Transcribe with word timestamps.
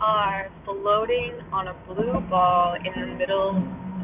are 0.00 0.50
floating 0.64 1.34
on 1.52 1.68
a 1.68 1.74
blue 1.86 2.20
ball 2.30 2.74
in 2.74 3.00
the 3.00 3.14
middle 3.18 3.56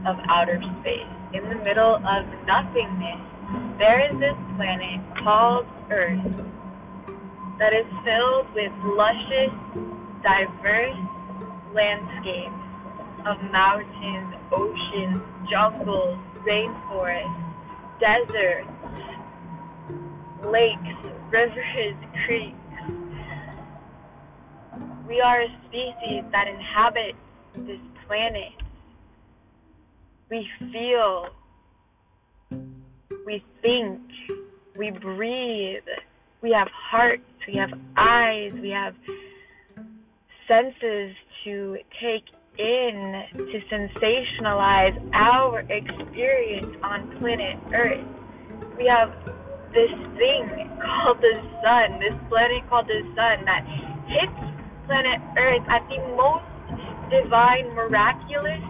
of 0.06 0.16
outer 0.28 0.60
space, 0.80 1.08
in 1.32 1.48
the 1.48 1.56
middle 1.64 1.96
of 1.96 2.26
nothingness. 2.46 3.20
There 3.78 4.04
is 4.04 4.20
this 4.20 4.36
planet 4.56 5.00
called 5.24 5.66
Earth 5.90 6.20
that 7.58 7.72
is 7.72 7.86
filled 8.04 8.52
with 8.54 8.72
luscious, 8.84 9.52
diverse 10.22 11.00
landscapes 11.72 12.66
of 13.24 13.40
mountains, 13.50 14.34
oceans, 14.52 15.18
jungles, 15.50 16.18
rainforests, 16.46 17.40
deserts, 17.98 18.68
lakes, 20.44 21.00
rivers, 21.30 21.96
creeks. 22.26 22.65
We 25.06 25.20
are 25.20 25.42
a 25.42 25.48
species 25.68 26.24
that 26.32 26.48
inhabit 26.48 27.14
this 27.54 27.78
planet. 28.06 28.52
We 30.28 30.48
feel, 30.72 31.28
we 33.24 33.44
think, 33.62 34.00
we 34.76 34.90
breathe, 34.90 35.84
we 36.42 36.50
have 36.50 36.66
hearts, 36.72 37.22
we 37.46 37.54
have 37.54 37.70
eyes, 37.96 38.52
we 38.60 38.70
have 38.70 38.96
senses 40.48 41.14
to 41.44 41.78
take 42.00 42.24
in, 42.58 43.22
to 43.36 43.60
sensationalize 43.70 44.98
our 45.14 45.60
experience 45.60 46.76
on 46.82 47.16
planet 47.20 47.56
Earth. 47.72 48.04
We 48.76 48.86
have 48.86 49.14
this 49.72 49.90
thing 50.18 50.68
called 50.82 51.18
the 51.20 51.40
sun, 51.62 52.00
this 52.00 52.18
planet 52.28 52.68
called 52.68 52.88
the 52.88 53.02
sun 53.14 53.44
that 53.44 53.64
hits 54.08 54.55
planet 54.86 55.20
Earth 55.36 55.62
at 55.68 55.88
the 55.88 55.98
most 56.16 56.44
divine, 57.10 57.74
miraculous 57.74 58.62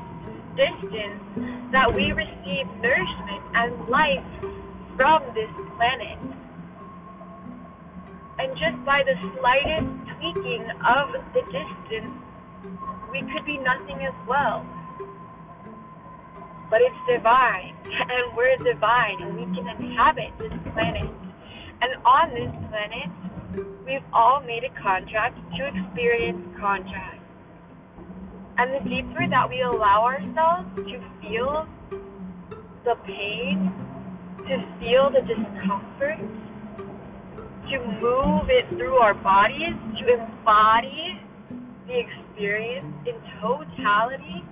distance 0.57 1.23
that 1.73 1.93
we 1.93 2.13
receive 2.13 2.67
nourishment 2.81 3.43
and 3.55 3.89
life 3.89 4.25
from 4.97 5.23
this 5.35 5.51
planet. 5.77 6.19
And 8.39 8.57
just 8.57 8.83
by 8.85 9.03
the 9.05 9.17
slightest 9.39 9.89
tweaking 10.17 10.65
of 10.85 11.13
the 11.33 11.43
distance, 11.53 12.13
we 13.11 13.21
could 13.33 13.45
be 13.45 13.59
nothing 13.59 14.01
as 14.05 14.15
well. 14.27 14.67
But 16.69 16.81
it's 16.83 16.97
divine, 17.09 17.77
and 17.85 18.37
we're 18.37 18.57
divine, 18.57 19.23
and 19.23 19.37
we 19.37 19.45
can 19.57 19.69
inhabit 19.69 20.33
this 20.39 20.53
planet. 20.73 21.11
And 21.81 21.95
on 22.05 22.31
this 22.31 22.51
planet, 22.69 23.11
we've 23.55 24.05
all 24.13 24.41
made 24.41 24.65
a 24.65 24.81
contract 24.81 25.39
to 25.57 25.67
experience 25.67 26.43
contrast. 26.59 27.21
And 28.59 28.73
the 28.75 28.89
deeper 28.89 29.29
that 29.29 29.49
we 29.49 29.61
allow 29.61 30.05
ourselves 30.05 30.69
to 30.77 31.01
feel 31.21 31.67
the 32.85 32.95
pain, 33.05 33.73
to 34.39 34.65
feel 34.81 35.11
the 35.11 35.21
discomfort, 35.21 36.19
to 37.71 37.79
move 38.01 38.49
it 38.49 38.69
through 38.71 38.97
our 38.97 39.15
bodies, 39.15 39.75
to 39.99 40.15
embody 40.15 41.21
the 41.87 41.99
experience 41.99 42.95
in 43.07 43.15
totality, 43.41 44.45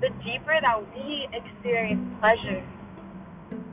the 0.00 0.10
deeper 0.24 0.58
that 0.60 0.82
we 0.94 1.28
experience 1.32 2.02
pleasure, 2.20 2.62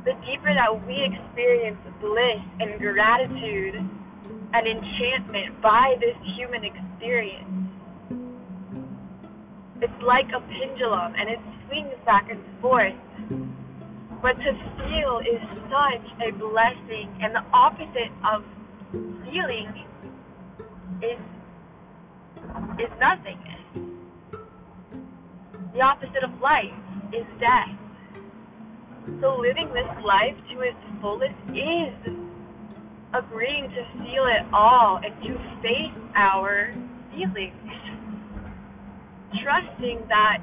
the 0.05 0.13
deeper 0.25 0.53
that 0.53 0.87
we 0.87 0.95
experience 0.95 1.77
bliss 1.99 2.39
and 2.59 2.79
gratitude 2.79 3.89
and 4.53 4.67
enchantment 4.67 5.61
by 5.61 5.95
this 5.99 6.15
human 6.35 6.63
experience. 6.63 7.67
It's 9.81 10.01
like 10.03 10.27
a 10.35 10.41
pendulum 10.41 11.13
and 11.17 11.29
it 11.29 11.39
swings 11.67 11.93
back 12.05 12.29
and 12.31 12.41
forth. 12.61 12.95
But 14.21 14.33
to 14.33 14.51
feel 14.77 15.19
is 15.19 15.41
such 15.69 16.27
a 16.27 16.31
blessing, 16.31 17.07
and 17.21 17.35
the 17.35 17.43
opposite 17.53 18.11
of 18.25 18.43
feeling 19.23 19.71
is 21.03 21.19
is 22.79 22.89
nothingness. 22.99 23.61
The 25.73 25.81
opposite 25.81 26.23
of 26.23 26.41
life 26.41 26.73
is 27.13 27.25
death. 27.39 27.77
So 29.21 29.37
living 29.37 29.71
this 29.73 29.87
life 30.03 30.35
to 30.51 30.61
its 30.61 30.77
fullest 30.99 31.35
is 31.53 32.26
agreeing 33.17 33.69
to 33.71 33.83
feel 34.03 34.25
it 34.25 34.45
all 34.53 34.99
and 35.03 35.13
to 35.23 35.33
face 35.61 35.91
our 36.15 36.73
feelings. 37.11 37.53
Trusting 39.41 40.05
that 40.07 40.39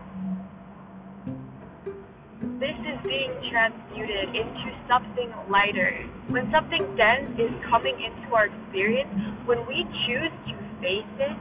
this 2.58 2.76
is 2.82 2.98
being 3.04 3.30
transmuted 3.50 4.34
into 4.34 4.76
something 4.88 5.32
lighter. 5.48 5.92
When 6.28 6.50
something 6.50 6.82
dense 6.96 7.30
is 7.38 7.50
coming 7.68 7.94
into 8.00 8.34
our 8.34 8.46
experience, 8.46 9.10
when 9.46 9.64
we 9.66 9.84
choose 10.06 10.32
to 10.48 10.54
face 10.80 11.14
it, 11.18 11.36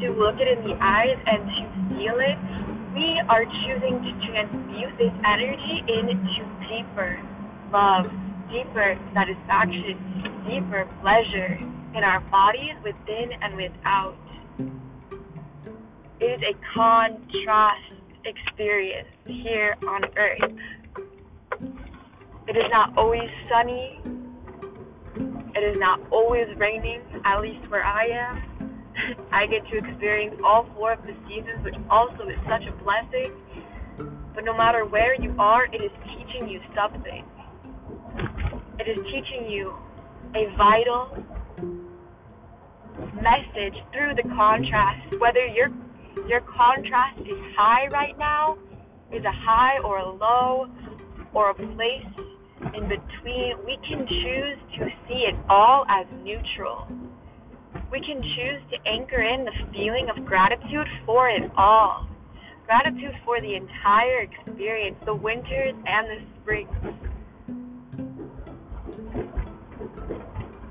to 0.00 0.12
look 0.12 0.36
it 0.38 0.58
in 0.58 0.64
the 0.64 0.76
eyes 0.80 1.18
and 1.26 1.42
to 1.48 1.96
feel 1.96 2.20
it, 2.20 2.38
we 2.94 3.20
are 3.28 3.44
choosing 3.44 4.02
to 4.04 4.26
transmute 4.26 4.96
this 4.98 5.12
energy 5.24 5.82
into 5.88 6.14
deeper 6.68 7.20
love, 7.72 8.10
deeper 8.50 8.98
satisfaction, 9.14 10.27
deeper 10.48 10.88
pleasure 11.02 11.58
in 11.94 12.02
our 12.04 12.20
bodies 12.30 12.74
within 12.82 13.30
and 13.42 13.54
without. 13.54 14.16
It 16.20 16.24
is 16.24 16.42
a 16.42 16.54
contrast 16.74 17.92
experience 18.24 19.08
here 19.26 19.76
on 19.86 20.04
earth. 20.16 20.50
It 22.48 22.56
is 22.56 22.64
not 22.70 22.96
always 22.96 23.28
sunny. 23.50 24.00
It 25.54 25.64
is 25.64 25.76
not 25.78 26.00
always 26.10 26.46
raining, 26.56 27.02
at 27.24 27.40
least 27.40 27.68
where 27.70 27.84
I 27.84 28.06
am. 28.06 28.86
I 29.32 29.46
get 29.46 29.68
to 29.70 29.78
experience 29.78 30.40
all 30.42 30.66
four 30.74 30.92
of 30.92 31.02
the 31.02 31.14
seasons, 31.28 31.62
which 31.62 31.76
also 31.90 32.26
is 32.28 32.38
such 32.48 32.64
a 32.66 32.72
blessing. 32.82 33.32
But 34.34 34.44
no 34.44 34.56
matter 34.56 34.84
where 34.86 35.14
you 35.20 35.34
are, 35.38 35.66
it 35.66 35.82
is 35.82 35.90
teaching 36.04 36.48
you 36.48 36.60
something. 36.74 37.24
It 38.78 38.88
is 38.88 38.96
teaching 39.04 39.50
you 39.50 39.74
a 40.34 40.56
vital 40.56 41.24
message 43.14 43.74
through 43.92 44.14
the 44.14 44.28
contrast. 44.36 45.14
Whether 45.18 45.46
your 45.46 45.68
your 46.26 46.40
contrast 46.40 47.20
is 47.20 47.38
high 47.56 47.86
right 47.88 48.18
now, 48.18 48.58
is 49.12 49.24
a 49.24 49.32
high 49.32 49.78
or 49.84 49.98
a 49.98 50.08
low, 50.08 50.66
or 51.32 51.50
a 51.50 51.54
place 51.54 52.06
in 52.74 52.88
between, 52.88 53.54
we 53.64 53.78
can 53.88 54.06
choose 54.06 54.58
to 54.78 54.86
see 55.06 55.26
it 55.28 55.34
all 55.48 55.84
as 55.88 56.06
neutral 56.22 56.88
we 57.90 58.00
can 58.00 58.22
choose 58.22 58.60
to 58.70 58.76
anchor 58.88 59.22
in 59.22 59.44
the 59.44 59.52
feeling 59.72 60.08
of 60.14 60.24
gratitude 60.24 60.86
for 61.06 61.28
it 61.28 61.50
all. 61.56 62.06
Gratitude 62.66 63.14
for 63.24 63.40
the 63.40 63.54
entire 63.54 64.20
experience, 64.20 64.96
the 65.06 65.14
winters 65.14 65.74
and 65.86 66.06
the 66.06 66.18
springs. 66.40 66.68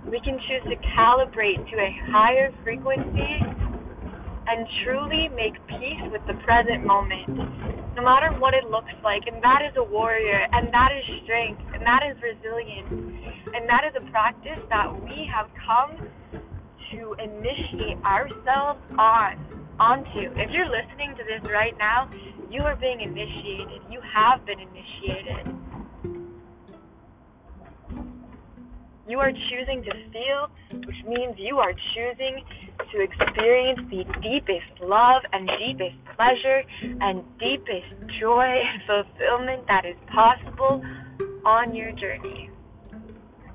We 0.10 0.22
can 0.22 0.40
choose 0.48 0.64
to 0.72 0.76
calibrate 0.96 1.60
to 1.70 1.76
a 1.78 1.92
higher 2.12 2.52
frequency 2.64 3.44
and 4.48 4.68
truly 4.84 5.28
make 5.36 5.54
peace 5.68 6.04
with 6.12 6.22
the 6.28 6.34
present 6.46 6.86
moment, 6.86 7.28
no 7.96 8.02
matter 8.04 8.32
what 8.40 8.54
it 8.54 8.64
looks 8.72 8.94
like. 9.04 9.28
And 9.28 9.44
that 9.44 9.62
is 9.68 9.76
a 9.76 9.84
warrior, 9.84 10.48
and 10.52 10.72
that 10.74 10.92
is 10.96 11.04
strength, 11.24 11.62
and 11.74 11.84
that 11.84 12.04
is 12.08 12.16
resilience, 12.24 12.88
and 13.54 13.68
that 13.68 13.84
is 13.84 13.94
a 14.00 14.12
practice 14.12 14.60
that 14.70 14.88
we 15.04 15.28
have 15.28 15.52
come 15.68 16.08
to 16.92 17.16
initiate 17.20 18.00
ourselves 18.06 18.80
on 18.98 19.36
onto. 19.80 20.32
If 20.40 20.50
you're 20.52 20.72
listening 20.72 21.14
to 21.18 21.24
this 21.24 21.44
right 21.52 21.76
now, 21.78 22.10
you 22.50 22.62
are 22.62 22.76
being 22.76 23.02
initiated. 23.02 23.84
You 23.92 24.00
have 24.02 24.46
been 24.46 24.60
initiated. 24.60 25.67
You 29.08 29.20
are 29.20 29.32
choosing 29.32 29.84
to 29.84 29.92
feel, 30.12 30.50
which 30.86 30.98
means 31.08 31.36
you 31.38 31.60
are 31.60 31.72
choosing 31.96 32.44
to 32.92 33.02
experience 33.02 33.80
the 33.90 34.04
deepest 34.22 34.82
love 34.82 35.22
and 35.32 35.50
deepest 35.58 35.96
pleasure 36.18 36.62
and 36.84 37.24
deepest 37.40 37.88
joy 38.20 38.44
and 38.44 38.82
fulfillment 38.86 39.66
that 39.68 39.86
is 39.86 39.96
possible 40.14 40.82
on 41.46 41.74
your 41.74 41.94
journey. 41.94 42.50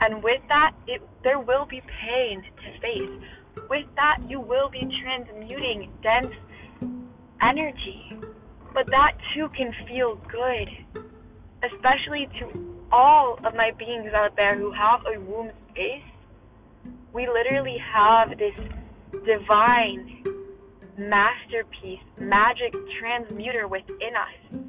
And 0.01 0.23
with 0.23 0.41
that, 0.49 0.73
it, 0.87 1.03
there 1.23 1.39
will 1.39 1.67
be 1.67 1.83
pain 2.01 2.43
to 2.43 2.81
face. 2.81 3.65
With 3.69 3.87
that, 3.97 4.19
you 4.27 4.41
will 4.41 4.71
be 4.71 4.89
transmuting 5.03 5.93
dense 6.03 6.35
energy. 7.43 8.19
But 8.73 8.87
that 8.87 9.13
too 9.35 9.51
can 9.55 9.73
feel 9.87 10.19
good, 10.33 10.69
especially 11.63 12.27
to 12.41 12.72
all 12.93 13.39
of 13.45 13.55
my 13.55 13.71
beings 13.79 14.13
out 14.15 14.37
there 14.37 14.57
who 14.57 14.71
have 14.73 15.01
a 15.07 15.19
womb 15.19 15.51
space. 15.71 16.03
We 17.13 17.27
literally 17.27 17.79
have 17.93 18.39
this 18.39 18.55
divine 19.25 20.23
masterpiece, 20.99 22.01
magic 22.19 22.75
transmuter 23.01 23.67
within 23.67 24.15
us. 24.15 24.61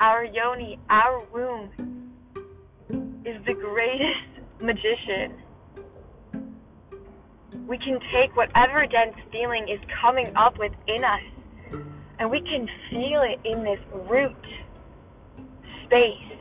Our 0.00 0.24
yoni, 0.24 0.78
our 0.88 1.24
womb, 1.32 2.12
is 3.24 3.44
the 3.46 3.54
greatest 3.54 4.60
magician. 4.60 5.40
We 7.66 7.78
can 7.78 7.98
take 8.12 8.36
whatever 8.36 8.86
dense 8.86 9.16
feeling 9.32 9.68
is 9.68 9.80
coming 10.00 10.32
up 10.36 10.58
within 10.58 11.04
us 11.04 11.34
and 12.18 12.30
we 12.30 12.40
can 12.40 12.68
feel 12.90 13.22
it 13.22 13.40
in 13.44 13.64
this 13.64 13.80
root 14.08 14.36
space. 15.84 16.33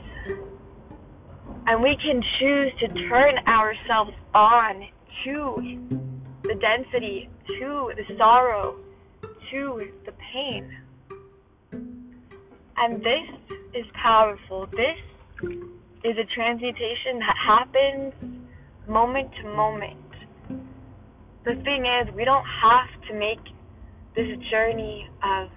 And 1.66 1.82
we 1.82 1.96
can 1.96 2.22
choose 2.40 2.72
to 2.82 2.88
turn 3.08 3.38
ourselves 3.48 4.12
on 4.34 4.86
to 5.24 6.04
the 6.44 6.56
density, 6.56 7.30
to 7.48 7.92
the 7.96 8.18
sorrow, 8.18 8.76
to 9.52 9.92
the 10.06 10.12
pain. 10.34 10.70
And 12.76 13.00
this 13.00 13.58
is 13.74 13.86
powerful. 13.94 14.68
This 14.72 15.50
is 16.04 16.18
a 16.18 16.26
transmutation 16.36 17.20
that 17.20 17.36
happens 17.48 18.14
moment 18.88 19.30
to 19.42 19.48
moment. 19.56 20.00
The 21.46 21.56
thing 21.64 21.86
is, 21.86 22.14
we 22.14 22.26
don't 22.26 22.46
have 22.46 22.90
to 23.08 23.14
make 23.14 23.40
this 24.16 24.38
journey 24.52 25.10
of 25.24 25.50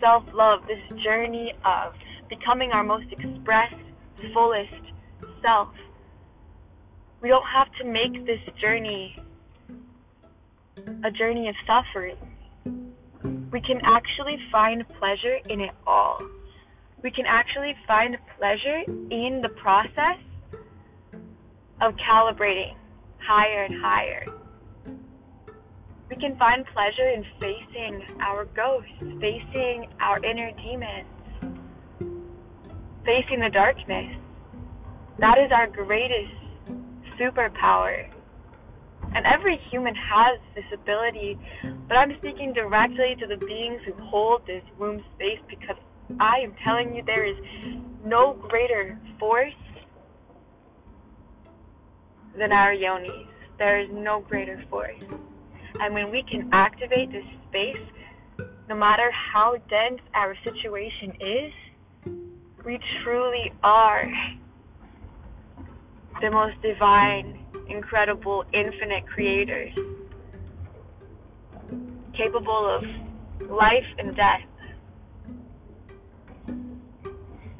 self 0.00 0.24
love, 0.34 0.60
this 0.66 1.02
journey 1.02 1.54
of 1.64 1.94
becoming 2.28 2.72
our 2.72 2.84
most 2.84 3.06
expressed, 3.10 3.74
fullest 4.34 4.95
self. 5.42 5.68
We 7.22 7.28
don't 7.28 7.46
have 7.46 7.68
to 7.80 7.84
make 7.84 8.26
this 8.26 8.40
journey 8.60 9.16
a 11.04 11.10
journey 11.10 11.48
of 11.48 11.54
suffering. 11.66 12.16
We 13.50 13.60
can 13.60 13.80
actually 13.84 14.36
find 14.52 14.84
pleasure 14.98 15.38
in 15.48 15.60
it 15.60 15.74
all. 15.86 16.20
We 17.02 17.10
can 17.10 17.24
actually 17.26 17.74
find 17.86 18.16
pleasure 18.38 18.82
in 19.10 19.40
the 19.42 19.48
process 19.48 20.18
of 21.80 21.94
calibrating 21.96 22.74
higher 23.18 23.64
and 23.64 23.80
higher. 23.80 24.24
We 26.08 26.16
can 26.16 26.36
find 26.38 26.64
pleasure 26.66 27.10
in 27.10 27.24
facing 27.40 28.02
our 28.20 28.44
ghosts, 28.44 28.90
facing 29.20 29.88
our 30.00 30.24
inner 30.24 30.52
demons, 30.52 31.08
facing 33.04 33.40
the 33.40 33.50
darkness. 33.52 34.16
That 35.18 35.38
is 35.38 35.50
our 35.50 35.66
greatest 35.66 36.32
superpower. 37.18 38.08
And 39.14 39.24
every 39.24 39.58
human 39.70 39.94
has 39.94 40.38
this 40.54 40.64
ability, 40.74 41.38
but 41.88 41.96
I'm 41.96 42.12
speaking 42.18 42.52
directly 42.52 43.16
to 43.20 43.26
the 43.26 43.38
beings 43.46 43.80
who 43.86 43.94
hold 44.04 44.46
this 44.46 44.62
womb 44.78 45.02
space 45.14 45.38
because 45.48 45.76
I 46.20 46.40
am 46.44 46.54
telling 46.62 46.94
you 46.94 47.02
there 47.04 47.24
is 47.24 47.36
no 48.04 48.34
greater 48.34 48.98
force 49.18 49.54
than 52.38 52.52
our 52.52 52.72
yonis. 52.72 53.26
There 53.58 53.80
is 53.80 53.88
no 53.92 54.20
greater 54.20 54.62
force. 54.68 55.02
And 55.80 55.94
when 55.94 56.10
we 56.10 56.22
can 56.30 56.50
activate 56.52 57.10
this 57.10 57.24
space, 57.48 58.48
no 58.68 58.76
matter 58.76 59.10
how 59.10 59.56
dense 59.70 60.00
our 60.14 60.36
situation 60.44 61.12
is, 61.20 61.52
we 62.64 62.78
truly 63.02 63.52
are 63.62 64.10
the 66.20 66.30
most 66.30 66.60
divine, 66.62 67.38
incredible, 67.68 68.44
infinite 68.52 69.06
creators, 69.06 69.72
capable 72.16 72.78
of 72.78 73.50
life 73.50 73.84
and 73.98 74.16
death, 74.16 74.40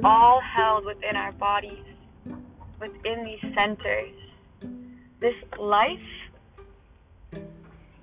all 0.05 0.41
held 0.41 0.85
within 0.85 1.17
our 1.17 1.33
bodies, 1.33 1.85
within 2.81 3.25
these 3.25 3.53
centers. 3.55 4.15
This 5.21 5.35
life 5.59 5.99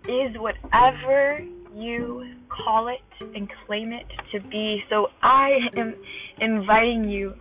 is 0.07 0.35
whatever 0.37 1.43
you 1.75 2.35
call 2.49 2.87
it 2.87 3.35
and 3.35 3.49
claim 3.65 3.93
it 3.93 4.05
to 4.31 4.39
be. 4.49 4.83
So 4.89 5.07
I 5.21 5.57
am 5.77 5.95
inviting 6.39 7.09
you 7.09 7.33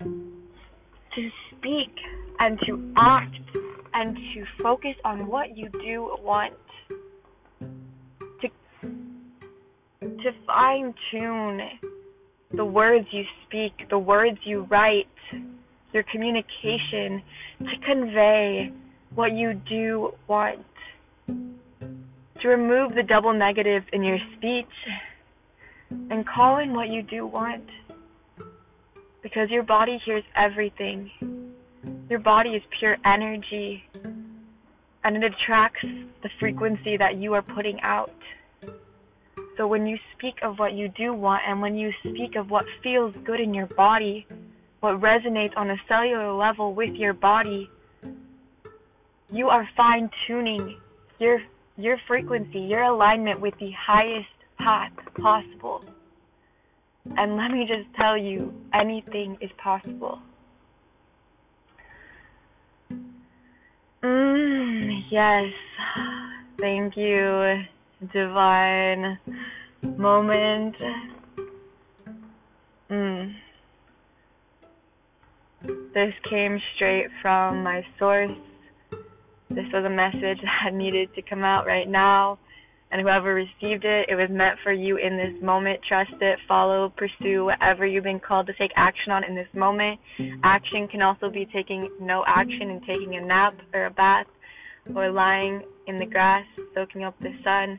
to 0.00 1.30
speak 1.58 1.90
and 2.38 2.58
to 2.66 2.92
act 2.96 3.34
and 3.94 4.16
to 4.16 4.44
focus 4.62 4.94
on 5.04 5.26
what 5.26 5.56
you 5.56 5.68
do 5.70 6.16
want. 6.22 6.54
To 8.40 8.48
to 10.02 10.32
fine 10.46 10.94
tune 11.10 11.60
the 12.52 12.64
words 12.64 13.06
you 13.10 13.24
speak, 13.46 13.88
the 13.90 13.98
words 13.98 14.38
you 14.44 14.62
write, 14.70 15.08
your 15.92 16.04
communication 16.04 17.22
to 17.60 17.78
convey 17.84 18.70
what 19.14 19.32
you 19.32 19.54
do 19.68 20.12
want 20.28 20.64
to 22.40 22.48
remove 22.48 22.94
the 22.94 23.02
double 23.02 23.32
negative 23.32 23.82
in 23.92 24.04
your 24.04 24.18
speech 24.36 24.66
and 26.10 26.26
call 26.26 26.58
in 26.58 26.74
what 26.74 26.88
you 26.88 27.02
do 27.02 27.26
want. 27.26 27.64
Because 29.22 29.50
your 29.50 29.62
body 29.62 29.98
hears 30.04 30.22
everything. 30.36 31.10
Your 32.08 32.20
body 32.20 32.50
is 32.50 32.62
pure 32.78 32.96
energy 33.04 33.82
and 35.04 35.16
it 35.16 35.24
attracts 35.24 35.84
the 36.22 36.30
frequency 36.38 36.96
that 36.96 37.16
you 37.16 37.34
are 37.34 37.42
putting 37.42 37.80
out. 37.80 38.12
So 39.56 39.66
when 39.66 39.86
you 39.86 39.96
speak 40.16 40.34
of 40.42 40.58
what 40.58 40.74
you 40.74 40.88
do 40.88 41.14
want 41.14 41.42
and 41.48 41.60
when 41.60 41.76
you 41.76 41.90
speak 42.00 42.36
of 42.36 42.50
what 42.50 42.64
feels 42.82 43.14
good 43.24 43.40
in 43.40 43.54
your 43.54 43.66
body, 43.66 44.26
what 44.80 45.00
resonates 45.00 45.56
on 45.56 45.70
a 45.70 45.76
cellular 45.88 46.32
level 46.32 46.74
with 46.74 46.94
your 46.94 47.12
body, 47.12 47.70
you 49.30 49.48
are 49.48 49.68
fine 49.76 50.10
tuning 50.26 50.78
your 51.18 51.40
your 51.78 51.98
frequency, 52.06 52.60
your 52.60 52.82
alignment 52.82 53.40
with 53.40 53.54
the 53.60 53.70
highest 53.72 54.28
path 54.58 54.92
possible. 55.20 55.84
And 57.16 57.36
let 57.36 57.50
me 57.50 57.66
just 57.66 57.94
tell 57.96 58.16
you, 58.16 58.52
anything 58.72 59.36
is 59.40 59.50
possible. 59.62 60.20
Yes. 65.10 65.52
Thank 66.58 66.96
you, 66.96 67.62
divine 68.12 69.18
moment. 69.82 70.74
Mm. 72.90 73.34
This 75.62 76.14
came 76.28 76.60
straight 76.74 77.06
from 77.22 77.62
my 77.62 77.84
source 77.98 78.30
this 79.50 79.66
was 79.72 79.84
a 79.84 79.90
message 79.90 80.38
that 80.64 80.74
needed 80.74 81.14
to 81.14 81.22
come 81.22 81.44
out 81.44 81.66
right 81.66 81.88
now. 81.88 82.38
And 82.92 83.00
whoever 83.00 83.34
received 83.34 83.84
it, 83.84 84.08
it 84.08 84.14
was 84.14 84.28
meant 84.30 84.60
for 84.62 84.72
you 84.72 84.96
in 84.96 85.16
this 85.16 85.42
moment. 85.42 85.80
Trust 85.88 86.14
it, 86.20 86.38
follow, 86.46 86.92
pursue 86.96 87.44
whatever 87.44 87.84
you've 87.84 88.04
been 88.04 88.20
called 88.20 88.46
to 88.46 88.52
take 88.54 88.70
action 88.76 89.10
on 89.10 89.24
in 89.24 89.34
this 89.34 89.48
moment. 89.54 89.98
Action 90.44 90.86
can 90.86 91.02
also 91.02 91.28
be 91.28 91.48
taking 91.52 91.90
no 92.00 92.22
action 92.28 92.70
and 92.70 92.80
taking 92.86 93.16
a 93.16 93.20
nap 93.20 93.56
or 93.74 93.86
a 93.86 93.90
bath 93.90 94.26
or 94.94 95.10
lying 95.10 95.62
in 95.86 95.98
the 95.98 96.06
grass, 96.06 96.46
soaking 96.74 97.04
up 97.04 97.14
the 97.20 97.34
sun. 97.42 97.78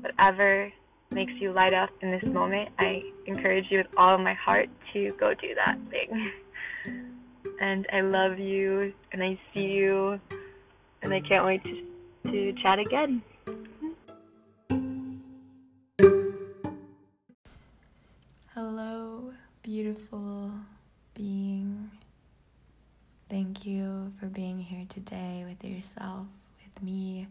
Whatever 0.00 0.72
makes 1.10 1.32
you 1.34 1.52
light 1.52 1.74
up 1.74 1.90
in 2.00 2.10
this 2.10 2.24
moment, 2.24 2.70
I 2.78 3.02
encourage 3.26 3.66
you 3.70 3.78
with 3.78 3.88
all 3.96 4.14
of 4.14 4.20
my 4.20 4.34
heart 4.34 4.68
to 4.92 5.12
go 5.18 5.34
do 5.34 5.54
that 5.54 5.78
thing. 5.90 6.30
And 7.60 7.86
I 7.92 8.00
love 8.00 8.40
you, 8.40 8.92
and 9.12 9.22
I 9.22 9.38
see 9.54 9.60
you 9.60 10.18
and 11.02 11.12
I 11.12 11.20
can't 11.20 11.44
wait 11.44 11.62
to, 11.64 12.30
to 12.30 12.52
chat 12.62 12.78
again. 12.78 13.22
Hello, 18.54 19.32
beautiful. 19.62 20.52
Thank 23.62 23.76
you 23.76 24.12
for 24.18 24.26
being 24.26 24.58
here 24.58 24.86
today 24.88 25.44
with 25.48 25.62
yourself, 25.62 26.26
with 26.64 26.82
me 26.82 27.28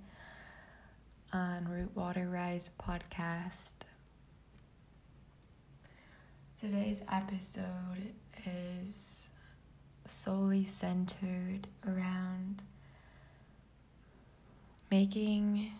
on 1.33 1.67
Root 1.67 1.93
Water 1.93 2.29
Rise 2.29 2.69
podcast. 2.79 3.73
Today's 6.57 7.01
episode 7.11 8.13
is 8.45 9.29
solely 10.05 10.63
centered 10.63 11.67
around 11.85 12.63
making 14.89 15.73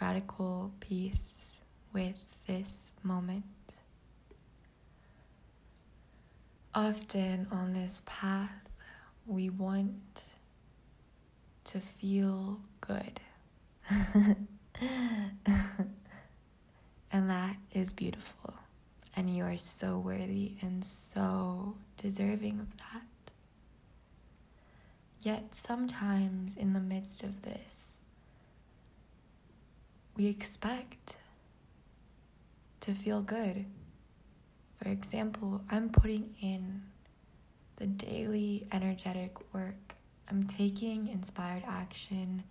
radical 0.00 0.70
peace 0.78 1.50
with 1.92 2.24
this 2.46 2.92
moment. 3.02 3.42
Often 6.72 7.48
on 7.50 7.72
this 7.72 8.02
path, 8.06 8.65
we 9.26 9.50
want 9.50 10.22
to 11.64 11.80
feel 11.80 12.60
good. 12.80 13.20
And 17.16 17.30
that 17.30 17.56
is 17.72 17.94
beautiful. 17.94 18.54
And 19.16 19.34
you 19.34 19.44
are 19.44 19.56
so 19.56 19.98
worthy 19.98 20.56
and 20.60 20.84
so 20.84 21.76
deserving 21.96 22.60
of 22.60 22.76
that. 22.76 23.32
Yet 25.22 25.54
sometimes 25.54 26.56
in 26.56 26.74
the 26.74 26.80
midst 26.80 27.22
of 27.22 27.40
this, 27.40 28.02
we 30.14 30.26
expect 30.26 31.16
to 32.80 32.92
feel 32.92 33.22
good. 33.22 33.64
For 34.82 34.90
example, 34.90 35.62
I'm 35.70 35.88
putting 35.88 36.34
in 36.42 36.82
the 37.76 37.86
daily 37.86 38.66
energetic 38.72 39.52
work, 39.52 39.94
I'm 40.28 40.44
taking 40.44 41.08
inspired 41.08 41.62
action, 41.66 42.42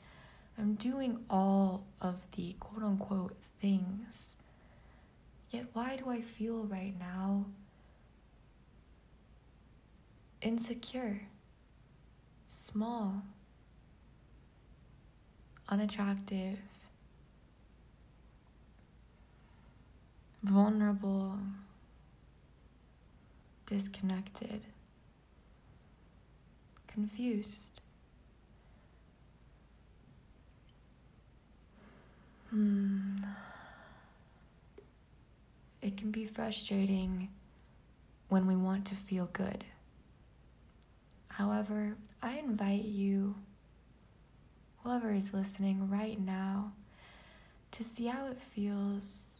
I'm 0.57 0.75
doing 0.75 1.19
all 1.29 1.85
of 2.01 2.25
the 2.31 2.55
quote 2.59 2.83
unquote 2.83 3.35
things. 3.61 4.35
Yet, 5.49 5.65
why 5.73 5.97
do 5.97 6.09
I 6.09 6.21
feel 6.21 6.63
right 6.63 6.93
now 6.99 7.45
insecure, 10.41 11.21
small, 12.47 13.23
unattractive, 15.67 16.59
vulnerable, 20.43 21.39
disconnected, 23.65 24.65
confused. 26.95 27.81
Hmm. 32.49 33.17
It 35.81 35.97
can 35.97 36.09
be 36.09 36.25
frustrating 36.25 37.27
when 38.29 38.47
we 38.47 38.55
want 38.55 38.85
to 38.85 38.95
feel 38.95 39.29
good. 39.33 39.65
However, 41.27 41.97
I 42.23 42.37
invite 42.37 42.85
you, 42.85 43.35
whoever 44.81 45.11
is 45.11 45.33
listening 45.33 45.89
right 45.89 46.19
now, 46.19 46.71
to 47.71 47.83
see 47.83 48.07
how 48.07 48.27
it 48.27 48.39
feels 48.39 49.35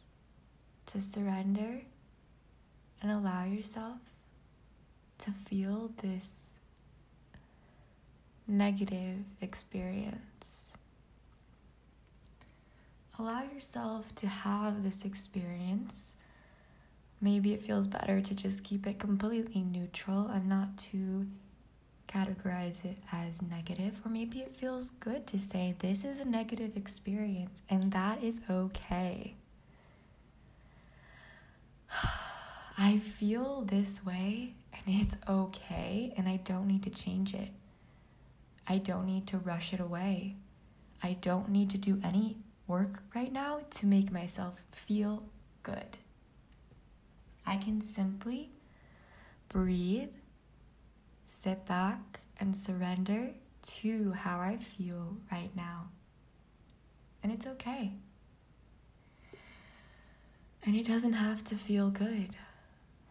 to 0.86 1.00
surrender 1.00 1.80
and 3.00 3.10
allow 3.10 3.44
yourself 3.44 3.96
to 5.18 5.30
feel 5.30 5.90
this 6.02 6.52
negative 8.46 9.18
experience. 9.40 10.72
Allow 13.18 13.44
yourself 13.44 14.14
to 14.16 14.26
have 14.26 14.82
this 14.82 15.04
experience. 15.04 16.14
Maybe 17.20 17.54
it 17.54 17.62
feels 17.62 17.86
better 17.86 18.20
to 18.20 18.34
just 18.34 18.62
keep 18.62 18.86
it 18.86 18.98
completely 18.98 19.62
neutral 19.62 20.26
and 20.26 20.48
not 20.48 20.76
to 20.90 21.26
categorize 22.08 22.84
it 22.84 22.98
as 23.12 23.42
negative, 23.42 24.00
or 24.04 24.10
maybe 24.10 24.40
it 24.40 24.52
feels 24.52 24.90
good 25.00 25.26
to 25.28 25.38
say 25.38 25.74
this 25.78 26.04
is 26.04 26.20
a 26.20 26.24
negative 26.24 26.76
experience 26.76 27.62
and 27.68 27.92
that 27.92 28.22
is 28.22 28.40
okay. 28.48 29.34
I 32.78 32.98
feel 32.98 33.62
this 33.62 34.04
way 34.04 34.54
and 34.72 34.82
it's 35.00 35.16
okay 35.28 36.12
and 36.16 36.28
I 36.28 36.36
don't 36.36 36.68
need 36.68 36.82
to 36.82 36.90
change 36.90 37.34
it. 37.34 37.50
I 38.68 38.78
don't 38.78 39.06
need 39.06 39.26
to 39.28 39.38
rush 39.38 39.72
it 39.72 39.80
away. 39.80 40.36
I 41.02 41.14
don't 41.20 41.50
need 41.50 41.70
to 41.70 41.78
do 41.78 42.00
any 42.02 42.38
work 42.66 43.02
right 43.14 43.32
now 43.32 43.60
to 43.70 43.86
make 43.86 44.10
myself 44.10 44.64
feel 44.72 45.24
good. 45.62 45.98
I 47.46 47.56
can 47.58 47.80
simply 47.80 48.50
breathe, 49.48 50.10
sit 51.26 51.64
back, 51.66 52.20
and 52.40 52.56
surrender 52.56 53.30
to 53.62 54.12
how 54.12 54.40
I 54.40 54.56
feel 54.56 55.16
right 55.30 55.54
now. 55.54 55.88
And 57.22 57.32
it's 57.32 57.46
okay. 57.46 57.92
And 60.64 60.74
it 60.74 60.86
doesn't 60.86 61.12
have 61.12 61.44
to 61.44 61.54
feel 61.54 61.90
good 61.90 62.30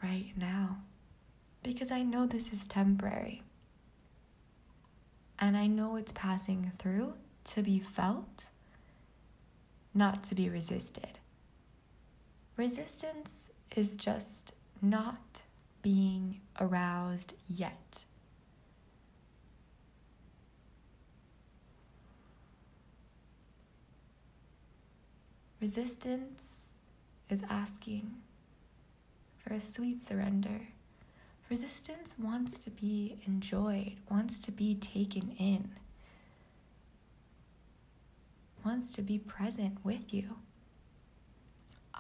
right 0.03 0.33
now 0.35 0.79
because 1.63 1.89
I 1.91 2.03
know 2.03 2.25
this 2.25 2.51
is 2.51 2.65
temporary. 2.65 3.43
And 5.39 5.57
I 5.57 5.67
know 5.67 5.95
it's 5.95 6.11
passing 6.13 6.71
through 6.77 7.13
to 7.45 7.61
be 7.61 7.79
felt, 7.79 8.49
not 9.93 10.23
to 10.25 10.35
be 10.35 10.49
resisted. 10.49 11.19
Resistance 12.57 13.51
is 13.75 13.95
just 13.95 14.53
not 14.81 15.43
being 15.81 16.39
aroused 16.59 17.33
yet. 17.49 18.05
Resistance 25.61 26.69
is 27.29 27.41
asking 27.49 28.15
for 29.37 29.53
a 29.53 29.59
sweet 29.59 30.01
surrender. 30.01 30.61
Resistance 31.49 32.15
wants 32.17 32.59
to 32.59 32.71
be 32.71 33.17
enjoyed, 33.27 33.97
wants 34.09 34.39
to 34.39 34.51
be 34.51 34.73
taken 34.73 35.35
in, 35.37 35.69
wants 38.65 38.91
to 38.93 39.01
be 39.03 39.19
present 39.19 39.77
with 39.83 40.11
you. 40.13 40.37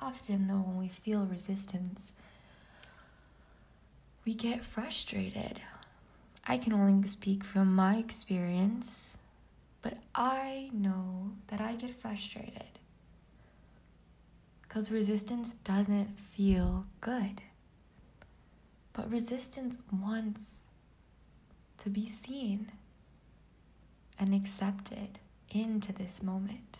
Often, 0.01 0.47
though, 0.47 0.55
when 0.55 0.77
we 0.77 0.87
feel 0.87 1.25
resistance, 1.25 2.11
we 4.25 4.33
get 4.33 4.65
frustrated. 4.65 5.61
I 6.47 6.57
can 6.57 6.73
only 6.73 7.07
speak 7.07 7.43
from 7.43 7.73
my 7.73 7.97
experience, 7.97 9.17
but 9.81 9.97
I 10.15 10.69
know 10.73 11.31
that 11.47 11.61
I 11.61 11.75
get 11.75 11.93
frustrated 11.93 12.79
because 14.63 14.89
resistance 14.91 15.53
doesn't 15.63 16.19
feel 16.19 16.85
good. 16.99 17.41
But 18.95 19.11
resistance 19.11 19.77
wants 19.91 20.65
to 21.79 21.89
be 21.89 22.07
seen 22.07 22.71
and 24.17 24.33
accepted 24.33 25.19
into 25.49 25.91
this 25.91 26.23
moment. 26.23 26.79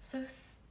So, 0.00 0.24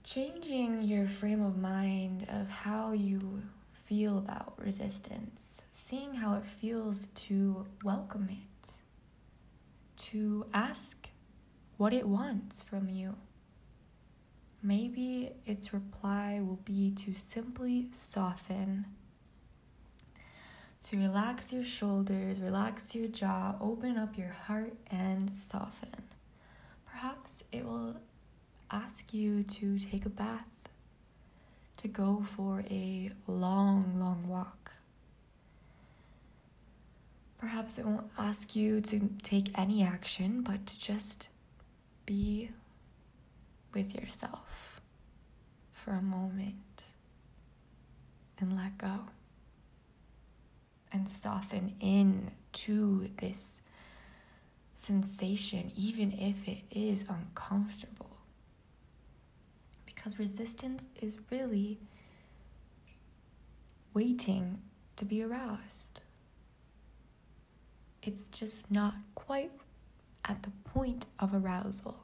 changing 0.03 0.83
your 0.83 1.07
frame 1.07 1.41
of 1.41 1.57
mind 1.57 2.27
of 2.29 2.49
how 2.49 2.91
you 2.91 3.43
feel 3.85 4.17
about 4.17 4.53
resistance, 4.57 5.63
seeing 5.71 6.15
how 6.15 6.35
it 6.35 6.45
feels 6.45 7.07
to 7.15 7.65
welcome 7.83 8.29
it, 8.29 8.71
to 9.97 10.45
ask 10.53 11.09
what 11.77 11.93
it 11.93 12.07
wants 12.07 12.61
from 12.61 12.89
you. 12.89 13.15
Maybe 14.65 15.33
its 15.45 15.73
reply 15.73 16.39
will 16.41 16.59
be 16.63 16.91
to 16.91 17.13
simply 17.13 17.89
soften, 17.93 18.85
to 20.85 20.97
relax 20.97 21.51
your 21.51 21.65
shoulders, 21.65 22.39
relax 22.39 22.95
your 22.95 23.09
jaw, 23.09 23.55
open 23.59 23.97
up 23.97 24.17
your 24.17 24.29
heart, 24.31 24.73
and 24.89 25.35
soften. 25.35 26.03
Perhaps 26.89 27.43
it 27.51 27.65
will 27.65 27.97
ask 28.71 29.13
you 29.13 29.43
to 29.43 29.77
take 29.79 30.05
a 30.05 30.09
bath, 30.09 30.69
to 31.77 31.89
go 31.89 32.25
for 32.35 32.63
a 32.69 33.11
long, 33.27 33.99
long 33.99 34.25
walk. 34.29 34.71
Perhaps 37.37 37.77
it 37.77 37.85
won't 37.85 38.09
ask 38.17 38.55
you 38.55 38.79
to 38.79 39.09
take 39.23 39.57
any 39.59 39.83
action, 39.83 40.41
but 40.41 40.65
to 40.67 40.79
just 40.79 41.27
be 42.05 42.51
with 43.73 43.95
yourself 43.95 44.81
for 45.71 45.91
a 45.91 46.01
moment 46.01 46.83
and 48.39 48.55
let 48.55 48.77
go 48.77 48.99
and 50.91 51.09
soften 51.09 51.75
in 51.79 52.31
to 52.51 53.09
this 53.17 53.61
sensation, 54.75 55.71
even 55.75 56.11
if 56.11 56.47
it 56.47 56.63
is 56.69 57.05
uncomfortable. 57.09 58.17
Because 59.85 60.19
resistance 60.19 60.87
is 61.01 61.17
really 61.31 61.79
waiting 63.93 64.61
to 64.97 65.05
be 65.05 65.23
aroused. 65.23 66.01
It's 68.01 68.27
just 68.27 68.69
not 68.69 68.95
quite 69.15 69.51
at 70.25 70.43
the 70.43 70.51
point 70.65 71.05
of 71.19 71.33
arousal. 71.33 72.02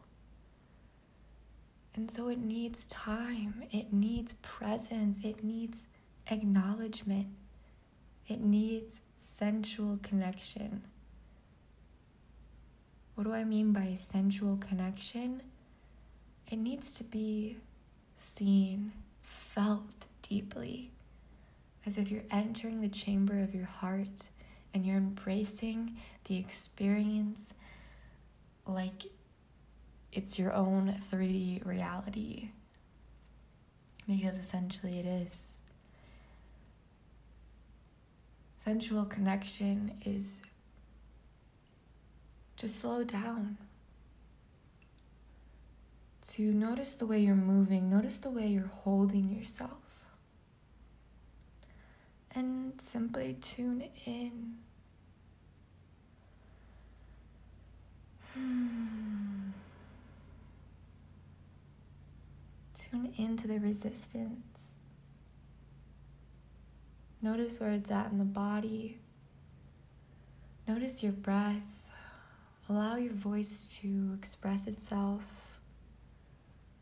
And 1.96 2.10
so 2.10 2.29
it 2.29 2.39
needs 2.39 2.86
time, 2.86 3.63
it 3.72 3.91
needs 3.91 4.34
presence, 4.41 5.19
it 5.24 5.43
needs 5.43 5.88
acknowledgement, 6.27 7.27
it 8.27 8.39
needs 8.39 9.01
sensual 9.24 10.00
connection. 10.01 10.84
What 13.15 13.25
do 13.25 13.34
I 13.34 13.43
mean 13.43 13.74
by 13.74 13.96
sensual 13.96 14.58
connection? 14.58 15.41
it 16.51 16.58
needs 16.58 16.91
to 16.93 17.03
be 17.03 17.58
seen, 18.15 18.91
felt 19.22 20.08
deeply, 20.27 20.91
as 21.86 21.98
if 21.98 22.10
you're 22.10 22.24
entering 22.31 22.81
the 22.81 22.89
chamber 22.89 23.39
of 23.39 23.53
your 23.53 23.65
heart 23.65 24.29
and 24.74 24.86
you're 24.86 24.98
embracing 24.98 25.98
the 26.25 26.38
experience 26.38 27.53
like 28.65 29.03
it's 30.12 30.39
your 30.39 30.54
own 30.54 30.94
3D 31.12 31.66
reality. 31.66 32.50
Because 34.08 34.38
essentially 34.38 35.00
it 35.00 35.06
is. 35.06 35.58
Sensual 38.58 39.06
connection 39.06 39.92
is 40.06 40.42
to 42.58 42.68
slow 42.68 43.04
down, 43.04 43.58
to 46.28 46.51
notice 46.51 46.96
the 46.96 47.06
way 47.06 47.20
you're 47.20 47.36
moving, 47.36 47.89
notice 47.89 48.20
the 48.20 48.30
way 48.30 48.48
you're 48.48 48.72
holding 48.84 49.30
yourself, 49.30 50.10
and 52.36 52.80
simply 52.82 53.38
tune 53.39 53.86
in. 54.06 54.58
Hmm. 58.36 58.89
Tune 62.89 63.13
into 63.17 63.48
the 63.48 63.60
resistance. 63.60 64.74
Notice 67.22 67.60
where 67.60 67.72
it's 67.72 67.91
at 67.91 68.12
in 68.12 68.17
the 68.17 68.24
body. 68.24 68.98
Notice 70.67 71.03
your 71.03 71.12
breath. 71.12 71.62
Allow 72.69 72.96
your 72.96 73.13
voice 73.13 73.67
to 73.81 74.15
express 74.17 74.67
itself. 74.67 75.22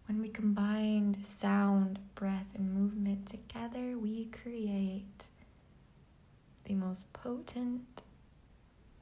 When 0.07 0.21
we 0.21 0.29
combine 0.29 1.17
sound, 1.23 1.99
breath, 2.15 2.47
and 2.55 2.73
movement 2.73 3.25
together, 3.25 3.97
we 3.97 4.25
create 4.25 5.25
the 6.65 6.75
most 6.75 7.11
potent 7.13 8.03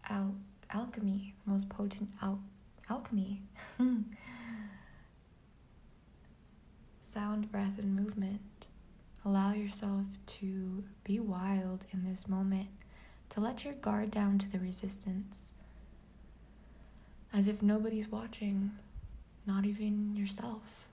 al- 0.10 0.36
alchemy, 0.72 1.36
the 1.46 1.52
most 1.52 1.70
potent 1.70 2.10
al- 2.22 2.42
alchemy. 2.90 3.42
sound, 7.16 7.52
breath, 7.52 7.80
and 7.80 7.96
movement. 7.96 8.42
Allow 9.24 9.54
yourself 9.54 10.04
to 10.28 10.84
be 11.06 11.20
wild 11.20 11.86
in 11.94 12.04
this 12.04 12.28
moment, 12.28 12.68
to 13.30 13.40
let 13.40 13.64
your 13.64 13.74
guard 13.76 14.12
down 14.12 14.38
to 14.40 14.52
the 14.52 14.60
resistance 14.60 15.54
as 17.34 17.48
if 17.48 17.62
nobody's 17.62 18.10
watching, 18.10 18.72
not 19.48 19.66
even 19.66 20.14
yourself. 20.16 20.90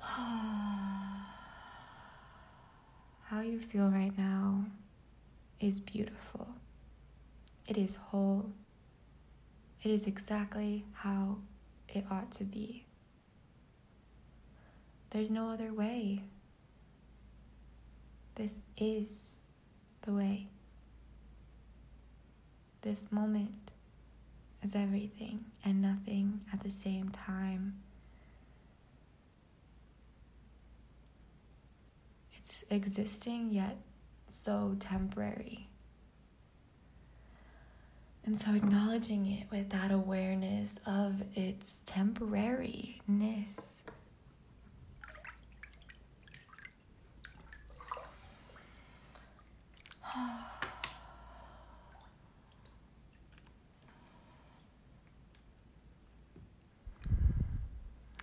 How 0.00 1.20
you 3.42 3.60
feel 3.60 3.88
right 3.88 4.16
now 4.16 4.64
is 5.60 5.80
beautiful. 5.80 6.48
It 7.68 7.76
is 7.76 7.96
whole. 7.96 8.52
It 9.86 9.90
is 9.90 10.08
exactly 10.08 10.84
how 10.94 11.36
it 11.88 12.06
ought 12.10 12.32
to 12.32 12.44
be. 12.44 12.86
There's 15.10 15.30
no 15.30 15.48
other 15.48 15.72
way. 15.72 16.24
This 18.34 18.58
is 18.76 19.12
the 20.02 20.12
way. 20.12 20.48
This 22.82 23.12
moment 23.12 23.70
is 24.60 24.74
everything 24.74 25.44
and 25.64 25.80
nothing 25.80 26.40
at 26.52 26.64
the 26.64 26.72
same 26.72 27.10
time. 27.10 27.76
It's 32.36 32.64
existing 32.70 33.52
yet 33.52 33.76
so 34.28 34.74
temporary. 34.80 35.68
And 38.26 38.36
so 38.36 38.52
acknowledging 38.54 39.24
it 39.26 39.46
with 39.52 39.70
that 39.70 39.92
awareness 39.92 40.80
of 40.84 41.22
its 41.36 41.80
temporariness. 41.86 43.60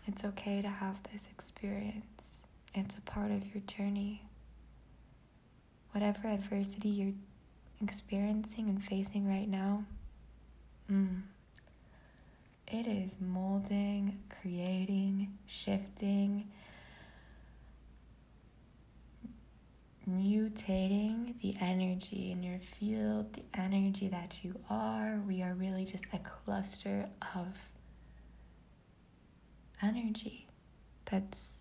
It's 0.05 0.25
okay 0.25 0.61
to 0.61 0.67
have 0.67 1.01
this 1.11 1.27
experience. 1.31 2.45
It's 2.75 2.95
a 2.97 3.01
part 3.01 3.31
of 3.31 3.43
your 3.53 3.63
journey. 3.65 4.21
Whatever 5.91 6.27
adversity 6.27 6.89
you're 6.89 7.13
experiencing 7.81 8.69
and 8.69 8.83
facing 8.83 9.27
right 9.27 9.47
now, 9.47 9.83
mm, 10.91 11.21
it 12.67 12.87
is 12.87 13.15
molding, 13.19 14.19
creating, 14.41 15.37
shifting, 15.45 16.49
mutating 20.09 21.39
the 21.41 21.55
energy 21.61 22.31
in 22.31 22.43
your 22.43 22.59
field, 22.59 23.33
the 23.33 23.43
energy 23.53 24.07
that 24.07 24.43
you 24.43 24.59
are. 24.69 25.21
We 25.27 25.41
are 25.43 25.53
really 25.53 25.85
just 25.85 26.05
a 26.13 26.19
cluster 26.19 27.07
of 27.35 27.57
energy 29.81 30.47
that's 31.05 31.59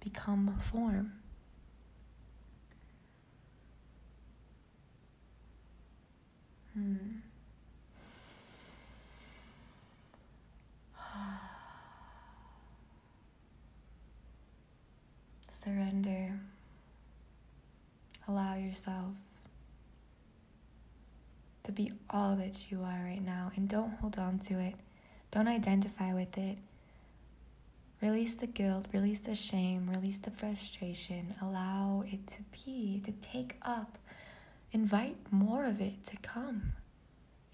become 0.00 0.58
form. 0.60 1.12
Hmm. 6.76 6.96
Surrender. 15.64 16.38
Allow 18.28 18.56
yourself 18.56 19.14
to 21.62 21.72
be 21.72 21.92
all 22.10 22.36
that 22.36 22.70
you 22.70 22.80
are 22.82 23.02
right 23.04 23.24
now 23.24 23.52
and 23.56 23.68
don't 23.68 23.92
hold 24.00 24.18
on 24.18 24.38
to 24.40 24.58
it. 24.58 24.74
Don't 25.30 25.48
identify 25.48 26.12
with 26.12 26.36
it. 26.36 26.58
Release 28.02 28.34
the 28.34 28.46
guilt, 28.46 28.86
release 28.92 29.20
the 29.20 29.34
shame, 29.34 29.88
release 29.88 30.18
the 30.18 30.30
frustration. 30.30 31.34
Allow 31.40 32.04
it 32.06 32.26
to 32.26 32.42
be, 32.52 33.00
to 33.06 33.12
take 33.12 33.56
up. 33.62 33.96
Invite 34.76 35.16
more 35.30 35.64
of 35.64 35.80
it 35.80 36.04
to 36.04 36.18
come. 36.18 36.74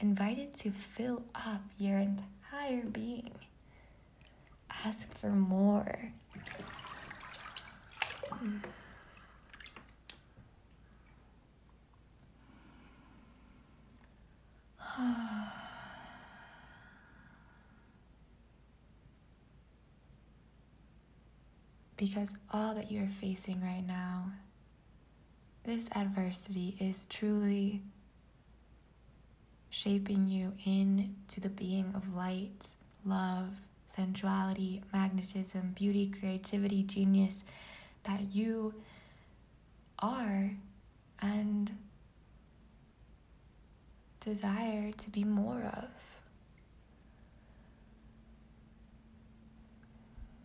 Invite 0.01 0.41
it 0.41 0.55
to 0.57 0.73
fill 0.73 1.23
up 1.37 1.61
your 1.79 1.99
entire 1.99 2.83
being. 2.83 3.31
Ask 4.85 5.09
for 5.17 5.29
more. 5.29 6.11
because 21.97 22.35
all 22.53 22.75
that 22.75 22.91
you're 22.91 23.07
facing 23.21 23.61
right 23.61 23.87
now, 23.87 24.33
this 25.65 25.89
adversity 25.95 26.77
is 26.81 27.07
truly 27.07 27.83
shaping 29.71 30.29
you 30.29 30.53
into 30.65 31.41
the 31.41 31.49
being 31.49 31.93
of 31.95 32.15
light, 32.15 32.67
love, 33.05 33.49
sensuality, 33.87 34.83
magnetism, 34.93 35.73
beauty, 35.75 36.11
creativity, 36.11 36.83
genius 36.83 37.45
that 38.05 38.35
you 38.35 38.75
are 39.99 40.51
and 41.21 41.71
desire 44.21 44.91
to 44.93 45.11
be 45.11 45.25
more 45.25 45.63
of. 45.63 46.19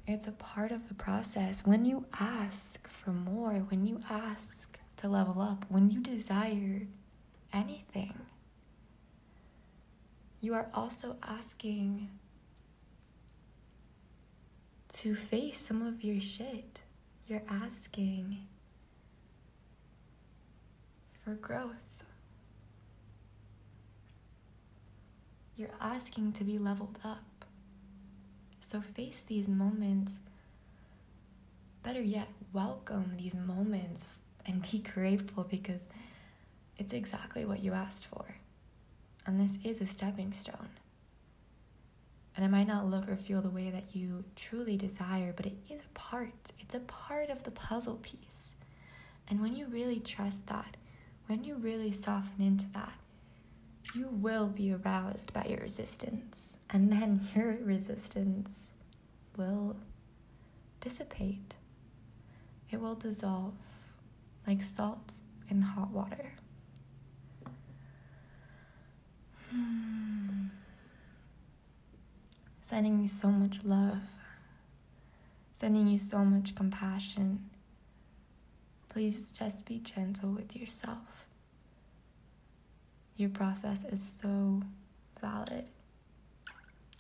It's 0.06 0.28
a 0.28 0.32
part 0.32 0.72
of 0.72 0.88
the 0.88 0.94
process. 0.94 1.66
When 1.66 1.84
you 1.84 2.06
ask 2.20 2.88
for 2.88 3.12
more, 3.12 3.54
when 3.70 3.86
you 3.86 4.00
ask 4.10 4.80
to 4.98 5.08
level 5.08 5.42
up, 5.42 5.66
when 5.70 5.90
you 5.90 6.02
desire 6.02 6.88
anything, 7.54 8.14
you 10.42 10.54
are 10.54 10.68
also 10.74 11.16
asking 11.24 12.10
to 14.90 15.16
face 15.16 15.60
some 15.60 15.82
of 15.82 16.04
your 16.04 16.20
shit. 16.20 16.82
You're 17.28 17.44
asking 17.50 18.48
for 21.24 21.34
growth. 21.34 21.74
You're 25.58 25.70
asking 25.82 26.34
to 26.34 26.44
be 26.44 26.58
leveled 26.58 27.00
up. 27.04 27.46
So 28.62 28.82
face 28.82 29.24
these 29.28 29.50
moments. 29.50 30.20
Better 31.84 32.02
yet, 32.02 32.28
welcome 32.54 33.14
these 33.18 33.36
moments 33.36 34.08
and 34.48 34.62
be 34.72 34.80
grateful 34.80 35.44
because 35.44 35.88
it's 36.78 36.94
exactly 36.94 37.46
what 37.46 37.64
you 37.64 37.74
asked 37.74 38.06
for. 38.06 38.26
And 39.26 39.40
this 39.40 39.60
is 39.64 39.82
a 39.82 39.88
stepping 39.88 40.32
stone. 40.32 40.70
And 42.36 42.46
it 42.46 42.50
might 42.50 42.68
not 42.68 42.86
look 42.86 43.10
or 43.10 43.18
feel 43.18 43.42
the 43.42 43.50
way 43.50 43.70
that 43.72 43.96
you 43.96 44.24
truly 44.36 44.78
desire, 44.78 45.34
but 45.36 45.48
it 45.48 45.58
is 45.70 45.82
a 45.86 46.00
part. 46.00 46.52
It's 46.60 46.76
a 46.76 46.80
part 46.80 47.30
of 47.30 47.44
the 47.44 47.52
puzzle 47.52 48.00
piece. 48.04 48.56
And 49.28 49.42
when 49.42 49.56
you 49.56 49.66
really 49.68 50.00
trust 50.00 50.48
that, 50.48 50.78
when 51.26 51.44
you 51.44 51.56
really 51.56 51.92
soften 51.92 52.46
into 52.46 52.68
that, 52.74 52.94
you 53.96 54.08
will 54.12 54.48
be 54.48 54.74
aroused 54.74 55.34
by 55.34 55.46
your 55.46 55.60
resistance. 55.60 56.58
And 56.70 56.92
then 56.92 57.22
your 57.36 57.58
resistance 57.62 58.68
will 59.36 59.76
dissipate, 60.80 61.56
it 62.70 62.80
will 62.80 62.96
dissolve 62.96 63.54
like 64.48 64.64
salt 64.64 65.12
in 65.50 65.62
hot 65.62 65.92
water. 65.92 66.32
Sending 72.62 73.02
you 73.02 73.08
so 73.08 73.28
much 73.28 73.60
love, 73.64 74.00
sending 75.52 75.88
you 75.88 76.00
so 76.00 76.20
much 76.20 76.56
compassion. 76.56 77.50
Please 78.90 79.32
just 79.32 79.66
be 79.66 79.80
gentle 79.80 80.32
with 80.32 80.56
yourself. 80.56 81.28
Your 83.16 83.30
process 83.30 83.84
is 83.84 84.02
so 84.02 84.62
valid. 85.22 85.66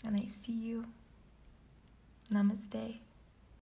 And 0.03 0.15
I 0.15 0.25
see 0.27 0.53
you. 0.53 0.85
Namaste. 2.31 2.99